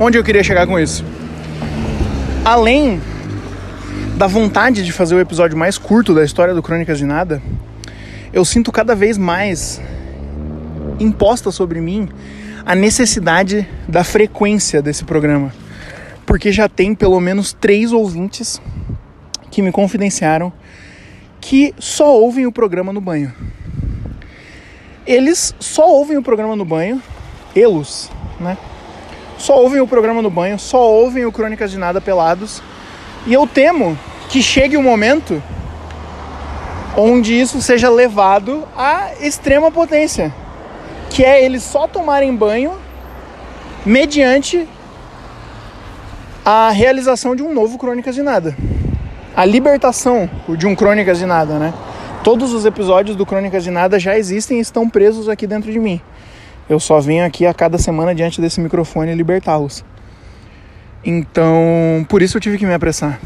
Onde 0.00 0.18
eu 0.18 0.24
queria 0.24 0.42
chegar 0.42 0.66
com 0.66 0.78
isso? 0.78 1.04
Além 2.44 3.00
da 4.16 4.26
vontade 4.26 4.84
de 4.84 4.92
fazer 4.92 5.14
o 5.14 5.20
episódio 5.20 5.56
mais 5.56 5.76
curto 5.76 6.14
da 6.14 6.24
história 6.24 6.54
do 6.54 6.62
Crônicas 6.62 6.98
de 6.98 7.04
Nada, 7.04 7.42
eu 8.36 8.44
sinto 8.44 8.70
cada 8.70 8.94
vez 8.94 9.16
mais 9.16 9.80
imposta 11.00 11.50
sobre 11.50 11.80
mim 11.80 12.06
a 12.66 12.74
necessidade 12.74 13.66
da 13.88 14.04
frequência 14.04 14.82
desse 14.82 15.06
programa. 15.06 15.54
Porque 16.26 16.52
já 16.52 16.68
tem 16.68 16.94
pelo 16.94 17.18
menos 17.18 17.54
três 17.54 17.92
ouvintes 17.92 18.60
que 19.50 19.62
me 19.62 19.72
confidenciaram 19.72 20.52
que 21.40 21.74
só 21.78 22.14
ouvem 22.14 22.44
o 22.44 22.52
programa 22.52 22.92
no 22.92 23.00
banho. 23.00 23.32
Eles 25.06 25.54
só 25.58 25.90
ouvem 25.90 26.18
o 26.18 26.22
programa 26.22 26.54
no 26.54 26.64
banho, 26.66 27.00
elos, 27.54 28.10
né? 28.38 28.58
Só 29.38 29.62
ouvem 29.62 29.80
o 29.80 29.88
programa 29.88 30.20
no 30.20 30.28
banho, 30.28 30.58
só 30.58 30.86
ouvem 30.86 31.24
o 31.24 31.32
Crônicas 31.32 31.70
de 31.70 31.78
Nada 31.78 32.02
pelados. 32.02 32.62
E 33.26 33.32
eu 33.32 33.46
temo 33.46 33.98
que 34.28 34.42
chegue 34.42 34.76
o 34.76 34.80
um 34.80 34.82
momento 34.82 35.42
onde 36.96 37.38
isso 37.38 37.60
seja 37.60 37.90
levado 37.90 38.66
à 38.76 39.10
extrema 39.20 39.70
potência, 39.70 40.32
que 41.10 41.22
é 41.22 41.44
eles 41.44 41.62
só 41.62 41.86
tomarem 41.86 42.34
banho 42.34 42.78
mediante 43.84 44.66
a 46.44 46.70
realização 46.70 47.36
de 47.36 47.42
um 47.42 47.52
novo 47.52 47.76
Crônicas 47.76 48.14
de 48.14 48.22
Nada. 48.22 48.56
A 49.36 49.44
libertação 49.44 50.30
de 50.56 50.66
um 50.66 50.74
Crônicas 50.74 51.18
de 51.18 51.26
Nada, 51.26 51.58
né? 51.58 51.74
Todos 52.24 52.52
os 52.52 52.64
episódios 52.64 53.16
do 53.16 53.26
Crônicas 53.26 53.62
de 53.62 53.70
Nada 53.70 53.98
já 53.98 54.16
existem 54.16 54.58
e 54.58 54.60
estão 54.60 54.88
presos 54.88 55.28
aqui 55.28 55.46
dentro 55.46 55.70
de 55.70 55.78
mim. 55.78 56.00
Eu 56.68 56.80
só 56.80 56.98
venho 56.98 57.24
aqui 57.24 57.46
a 57.46 57.54
cada 57.54 57.78
semana 57.78 58.14
diante 58.14 58.40
desse 58.40 58.60
microfone 58.60 59.14
libertá-los. 59.14 59.84
Então, 61.04 62.04
por 62.08 62.22
isso 62.22 62.36
eu 62.36 62.40
tive 62.40 62.58
que 62.58 62.66
me 62.66 62.74
apressar. 62.74 63.20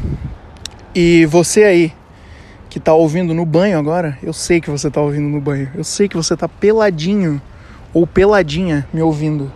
E 0.93 1.25
você 1.25 1.63
aí, 1.63 1.93
que 2.71 2.79
tá 2.79 2.93
ouvindo 2.93 3.33
no 3.33 3.45
banho 3.45 3.77
agora, 3.77 4.17
eu 4.23 4.31
sei 4.31 4.61
que 4.61 4.69
você 4.69 4.89
tá 4.89 5.01
ouvindo 5.01 5.27
no 5.27 5.41
banho. 5.41 5.69
Eu 5.75 5.83
sei 5.83 6.07
que 6.07 6.15
você 6.15 6.37
tá 6.37 6.47
peladinho 6.47 7.41
ou 7.93 8.07
peladinha 8.07 8.87
me 8.93 9.01
ouvindo. 9.01 9.51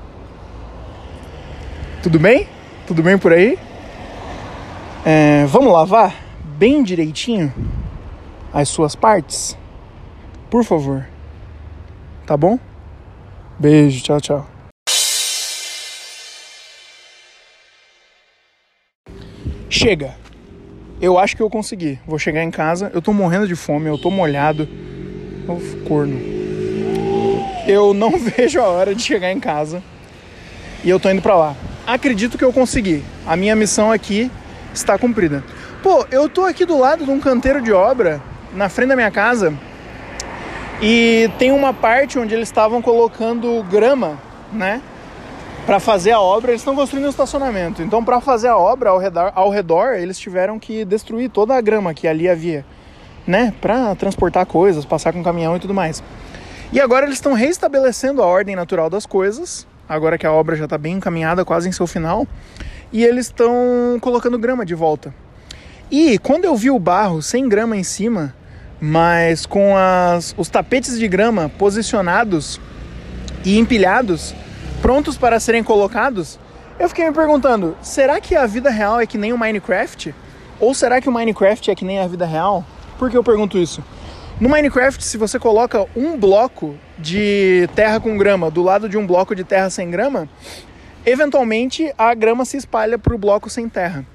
Tudo 2.03 2.19
bem? 2.19 2.45
Tudo 2.86 3.01
bem 3.01 3.17
por 3.17 3.31
aí? 3.31 3.57
É, 5.05 5.45
vamos 5.45 5.72
lavar 5.72 6.13
bem 6.57 6.84
direitinho 6.84 7.53
as 8.51 8.67
suas 8.67 8.95
partes? 8.98 9.57
Por 10.50 10.65
favor. 10.65 11.07
Tá 12.25 12.36
bom? 12.36 12.60
Beijo, 13.57 14.03
tchau, 14.03 14.19
tchau. 14.19 14.48
Chega. 19.69 20.25
Eu 21.01 21.19
acho 21.19 21.35
que 21.35 21.41
eu 21.41 21.49
consegui. 21.49 21.99
Vou 22.07 22.17
chegar 22.17 22.43
em 22.43 22.51
casa. 22.51 22.91
Eu 22.93 23.01
tô 23.01 23.11
morrendo 23.11 23.47
de 23.47 23.55
fome, 23.55 23.87
eu 23.87 23.97
tô 23.97 24.09
molhado. 24.09 24.67
Oh, 25.47 25.87
corno. 25.87 26.19
Eu 27.67 27.93
não 27.93 28.17
vejo 28.17 28.59
a 28.59 28.67
hora 28.67 28.95
de 28.95 29.01
chegar 29.01 29.31
em 29.31 29.39
casa. 29.39 29.83
E 30.83 30.89
eu 30.89 30.99
tô 30.99 31.09
indo 31.09 31.21
pra 31.21 31.35
lá. 31.35 31.55
Acredito 31.85 32.37
que 32.37 32.43
eu 32.43 32.53
consegui. 32.53 33.03
A 33.27 33.35
minha 33.35 33.55
missão 33.55 33.91
aqui 33.91 34.31
está 34.73 34.97
cumprida. 34.97 35.43
Pô, 35.83 36.05
eu 36.11 36.27
tô 36.27 36.43
aqui 36.45 36.65
do 36.65 36.77
lado 36.77 37.05
de 37.05 37.11
um 37.11 37.19
canteiro 37.19 37.61
de 37.61 37.71
obra, 37.71 38.21
na 38.53 38.69
frente 38.69 38.89
da 38.89 38.95
minha 38.95 39.11
casa, 39.11 39.53
e 40.81 41.29
tem 41.37 41.51
uma 41.51 41.73
parte 41.73 42.17
onde 42.17 42.33
eles 42.33 42.47
estavam 42.47 42.81
colocando 42.81 43.63
grama, 43.69 44.19
né? 44.51 44.81
Para 45.65 45.79
fazer 45.79 46.12
a 46.12 46.19
obra, 46.19 46.51
eles 46.51 46.62
estão 46.62 46.75
construindo 46.75 47.05
um 47.05 47.10
estacionamento. 47.10 47.81
Então, 47.81 48.03
para 48.03 48.22
fazer 48.22 48.48
a 48.48 48.57
obra 48.57 48.91
ao 48.91 49.00
redor, 49.00 49.31
ao 49.34 49.50
redor, 49.50 49.93
eles 49.93 50.17
tiveram 50.19 50.60
que 50.60 50.86
destruir 50.86 51.29
toda 51.29 51.55
a 51.55 51.62
grama 51.62 51.93
que 51.93 52.07
ali 52.07 52.29
havia, 52.29 52.63
né? 53.25 53.51
Para 53.60 53.95
transportar 53.95 54.45
coisas, 54.45 54.86
passar 54.86 55.12
com 55.12 55.24
caminhão 55.24 55.55
e 55.55 55.60
tudo 55.60 55.74
mais. 55.74 56.03
E 56.72 56.79
agora 56.79 57.05
eles 57.05 57.17
estão 57.17 57.34
reestabelecendo 57.34 58.22
a 58.22 58.25
ordem 58.25 58.55
natural 58.55 58.89
das 58.89 59.05
coisas, 59.07 59.65
agora 59.89 60.17
que 60.17 60.27
a 60.27 60.31
obra 60.31 60.55
já 60.55 60.65
está 60.65 60.77
bem 60.77 60.95
encaminhada, 60.98 61.43
quase 61.43 61.67
em 61.67 61.72
seu 61.72 61.88
final, 61.88 62.27
e 62.93 63.03
eles 63.03 63.25
estão 63.27 63.98
colocando 64.01 64.38
grama 64.38 64.65
de 64.65 64.75
volta. 64.75 65.13
E 65.89 66.19
quando 66.19 66.45
eu 66.45 66.55
vi 66.55 66.69
o 66.69 66.77
barro 66.77 67.22
sem 67.22 67.50
grama 67.50 67.75
em 67.75 67.84
cima, 67.84 68.36
mas 68.79 69.45
com 69.45 69.75
as, 69.75 70.36
os 70.38 70.48
tapetes 70.48 71.00
de 71.00 71.07
grama 71.07 71.50
posicionados 71.50 72.60
e 73.43 73.57
empilhados, 73.57 74.36
prontos 74.85 75.17
para 75.17 75.39
serem 75.39 75.63
colocados, 75.63 76.37
eu 76.77 76.87
fiquei 76.87 77.07
me 77.07 77.11
perguntando: 77.11 77.75
será 77.81 78.21
que 78.21 78.35
a 78.35 78.45
vida 78.45 78.69
real 78.69 79.01
é 79.01 79.07
que 79.07 79.17
nem 79.17 79.33
o 79.33 79.37
Minecraft? 79.37 80.13
Ou 80.59 80.75
será 80.75 81.01
que 81.01 81.09
o 81.09 81.11
Minecraft 81.11 81.71
é 81.71 81.73
que 81.73 81.83
nem 81.83 81.97
a 81.97 82.05
vida 82.05 82.23
real? 82.23 82.63
Por 82.99 83.09
que 83.09 83.17
eu 83.17 83.23
pergunto 83.23 83.57
isso? 83.57 83.83
No 84.39 84.47
Minecraft, 84.47 85.03
se 85.03 85.17
você 85.17 85.39
coloca 85.39 85.87
um 85.95 86.15
bloco 86.15 86.77
de 86.99 87.67
terra 87.75 87.99
com 87.99 88.15
grama 88.15 88.51
do 88.51 88.61
lado 88.61 88.87
de 88.87 88.95
um 88.95 89.07
bloco 89.07 89.33
de 89.33 89.43
terra 89.43 89.71
sem 89.71 89.89
grama, 89.89 90.29
eventualmente 91.03 91.91
a 91.97 92.13
grama 92.13 92.45
se 92.45 92.55
espalha 92.55 92.99
para 92.99 93.15
o 93.15 93.17
bloco 93.17 93.49
sem 93.49 93.67
terra. 93.67 94.05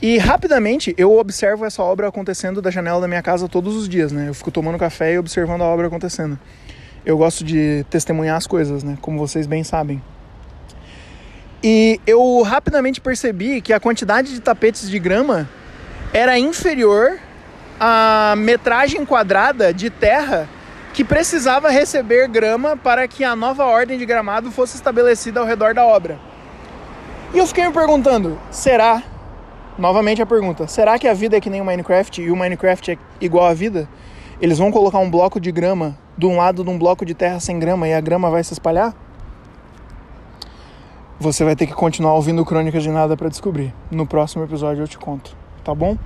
E 0.00 0.16
rapidamente 0.16 0.94
eu 0.96 1.14
observo 1.18 1.66
essa 1.66 1.82
obra 1.82 2.08
acontecendo 2.08 2.62
da 2.62 2.70
janela 2.70 3.02
da 3.02 3.08
minha 3.08 3.22
casa 3.22 3.50
todos 3.50 3.76
os 3.76 3.86
dias, 3.86 4.12
né? 4.12 4.30
Eu 4.30 4.34
fico 4.34 4.50
tomando 4.50 4.78
café 4.78 5.12
e 5.12 5.18
observando 5.18 5.60
a 5.60 5.66
obra 5.66 5.88
acontecendo 5.88 6.38
eu 7.04 7.18
gosto 7.18 7.44
de 7.44 7.84
testemunhar 7.90 8.36
as 8.36 8.46
coisas, 8.46 8.82
né? 8.82 8.96
Como 9.00 9.18
vocês 9.18 9.46
bem 9.46 9.62
sabem. 9.62 10.02
E 11.62 12.00
eu 12.06 12.42
rapidamente 12.42 13.00
percebi 13.00 13.60
que 13.60 13.72
a 13.72 13.80
quantidade 13.80 14.32
de 14.32 14.40
tapetes 14.40 14.88
de 14.88 14.98
grama 14.98 15.48
era 16.12 16.38
inferior 16.38 17.18
à 17.78 18.34
metragem 18.36 19.04
quadrada 19.04 19.72
de 19.72 19.90
terra 19.90 20.48
que 20.92 21.02
precisava 21.02 21.70
receber 21.70 22.28
grama 22.28 22.76
para 22.76 23.08
que 23.08 23.24
a 23.24 23.34
nova 23.34 23.64
ordem 23.64 23.98
de 23.98 24.06
gramado 24.06 24.50
fosse 24.50 24.76
estabelecida 24.76 25.40
ao 25.40 25.46
redor 25.46 25.74
da 25.74 25.84
obra. 25.84 26.18
E 27.34 27.38
eu 27.38 27.46
fiquei 27.46 27.66
me 27.66 27.72
perguntando: 27.72 28.38
será? 28.50 29.02
Novamente 29.76 30.22
a 30.22 30.26
pergunta: 30.26 30.66
será 30.68 30.98
que 30.98 31.08
a 31.08 31.14
vida 31.14 31.36
é 31.36 31.40
que 31.40 31.50
nem 31.50 31.60
o 31.60 31.64
Minecraft 31.64 32.22
e 32.22 32.30
o 32.30 32.36
Minecraft 32.36 32.92
é 32.92 32.98
igual 33.20 33.46
à 33.46 33.54
vida? 33.54 33.88
Eles 34.40 34.58
vão 34.58 34.70
colocar 34.70 34.98
um 34.98 35.10
bloco 35.10 35.40
de 35.40 35.50
grama 35.50 35.98
de 36.16 36.26
um 36.26 36.36
lado 36.36 36.64
de 36.64 36.70
um 36.70 36.78
bloco 36.78 37.04
de 37.04 37.14
terra 37.14 37.40
sem 37.40 37.58
grama 37.58 37.88
e 37.88 37.94
a 37.94 38.00
grama 38.00 38.30
vai 38.30 38.42
se 38.42 38.52
espalhar? 38.52 38.94
Você 41.18 41.44
vai 41.44 41.56
ter 41.56 41.66
que 41.66 41.72
continuar 41.72 42.14
ouvindo 42.14 42.44
Crônicas 42.44 42.82
de 42.82 42.90
Nada 42.90 43.16
para 43.16 43.28
descobrir. 43.28 43.72
No 43.90 44.06
próximo 44.06 44.44
episódio 44.44 44.82
eu 44.82 44.88
te 44.88 44.98
conto, 44.98 45.36
tá 45.62 45.74
bom? 45.74 45.96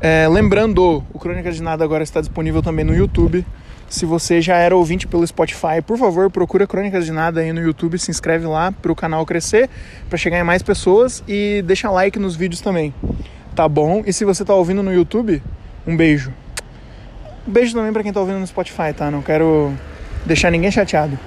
É, 0.00 0.28
lembrando, 0.28 1.04
o 1.12 1.18
Crônicas 1.18 1.56
de 1.56 1.62
Nada 1.62 1.84
agora 1.84 2.02
está 2.02 2.20
disponível 2.20 2.62
também 2.62 2.84
no 2.84 2.94
YouTube. 2.94 3.44
Se 3.88 4.06
você 4.06 4.40
já 4.40 4.56
era 4.56 4.76
ouvinte 4.76 5.08
pelo 5.08 5.26
Spotify, 5.26 5.82
por 5.84 5.98
favor, 5.98 6.30
procura 6.30 6.64
Crônicas 6.64 7.04
de 7.04 7.10
Nada 7.10 7.40
aí 7.40 7.52
no 7.52 7.60
YouTube, 7.60 7.98
se 7.98 8.08
inscreve 8.08 8.46
lá 8.46 8.70
para 8.70 8.92
o 8.92 8.94
canal 8.94 9.26
crescer, 9.26 9.68
para 10.08 10.16
chegar 10.16 10.38
em 10.38 10.44
mais 10.44 10.62
pessoas 10.62 11.24
e 11.26 11.60
deixa 11.66 11.90
like 11.90 12.16
nos 12.16 12.36
vídeos 12.36 12.60
também, 12.60 12.94
tá 13.54 13.68
bom? 13.68 14.04
E 14.06 14.12
se 14.12 14.24
você 14.24 14.42
está 14.42 14.54
ouvindo 14.54 14.80
no 14.80 14.94
YouTube, 14.94 15.42
um 15.84 15.96
beijo. 15.96 16.32
Beijo 17.46 17.74
também 17.74 17.92
para 17.92 18.02
quem 18.02 18.12
tá 18.12 18.20
ouvindo 18.20 18.38
no 18.38 18.46
Spotify, 18.46 18.92
tá? 18.96 19.10
Não 19.10 19.22
quero 19.22 19.72
deixar 20.26 20.50
ninguém 20.50 20.70
chateado. 20.70 21.18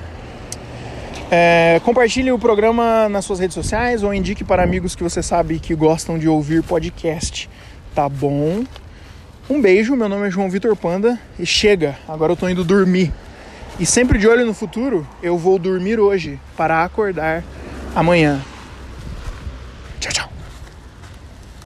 É, 1.32 1.82
compartilhe 1.84 2.32
o 2.32 2.38
programa 2.38 3.10
nas 3.10 3.26
suas 3.26 3.40
redes 3.40 3.56
sociais 3.56 4.04
ou 4.04 4.14
indique 4.14 4.44
para 4.44 4.62
amigos 4.62 4.96
que 4.96 5.02
você 5.02 5.24
sabe 5.24 5.58
que 5.60 5.74
gostam 5.74 6.20
de 6.20 6.28
ouvir 6.28 6.62
podcast, 6.62 7.50
tá 7.96 8.08
bom? 8.08 8.64
Um 9.50 9.60
beijo, 9.60 9.96
meu 9.96 10.08
nome 10.08 10.28
é 10.28 10.32
João 10.32 10.50
Vitor 10.50 10.76
Panda 10.76 11.20
e 11.40 11.46
chega, 11.46 11.98
agora 12.08 12.32
eu 12.32 12.38
tô 12.38 12.48
indo 12.48 12.64
dormir. 12.64 13.12
E 13.80 13.86
sempre 13.86 14.20
de 14.20 14.28
olho 14.28 14.46
no 14.46 14.54
futuro, 14.54 15.08
eu 15.24 15.36
vou 15.36 15.58
dormir 15.58 16.00
hoje 16.00 16.40
para 16.56 16.84
acordar 16.84 17.44
amanhã. 17.96 18.40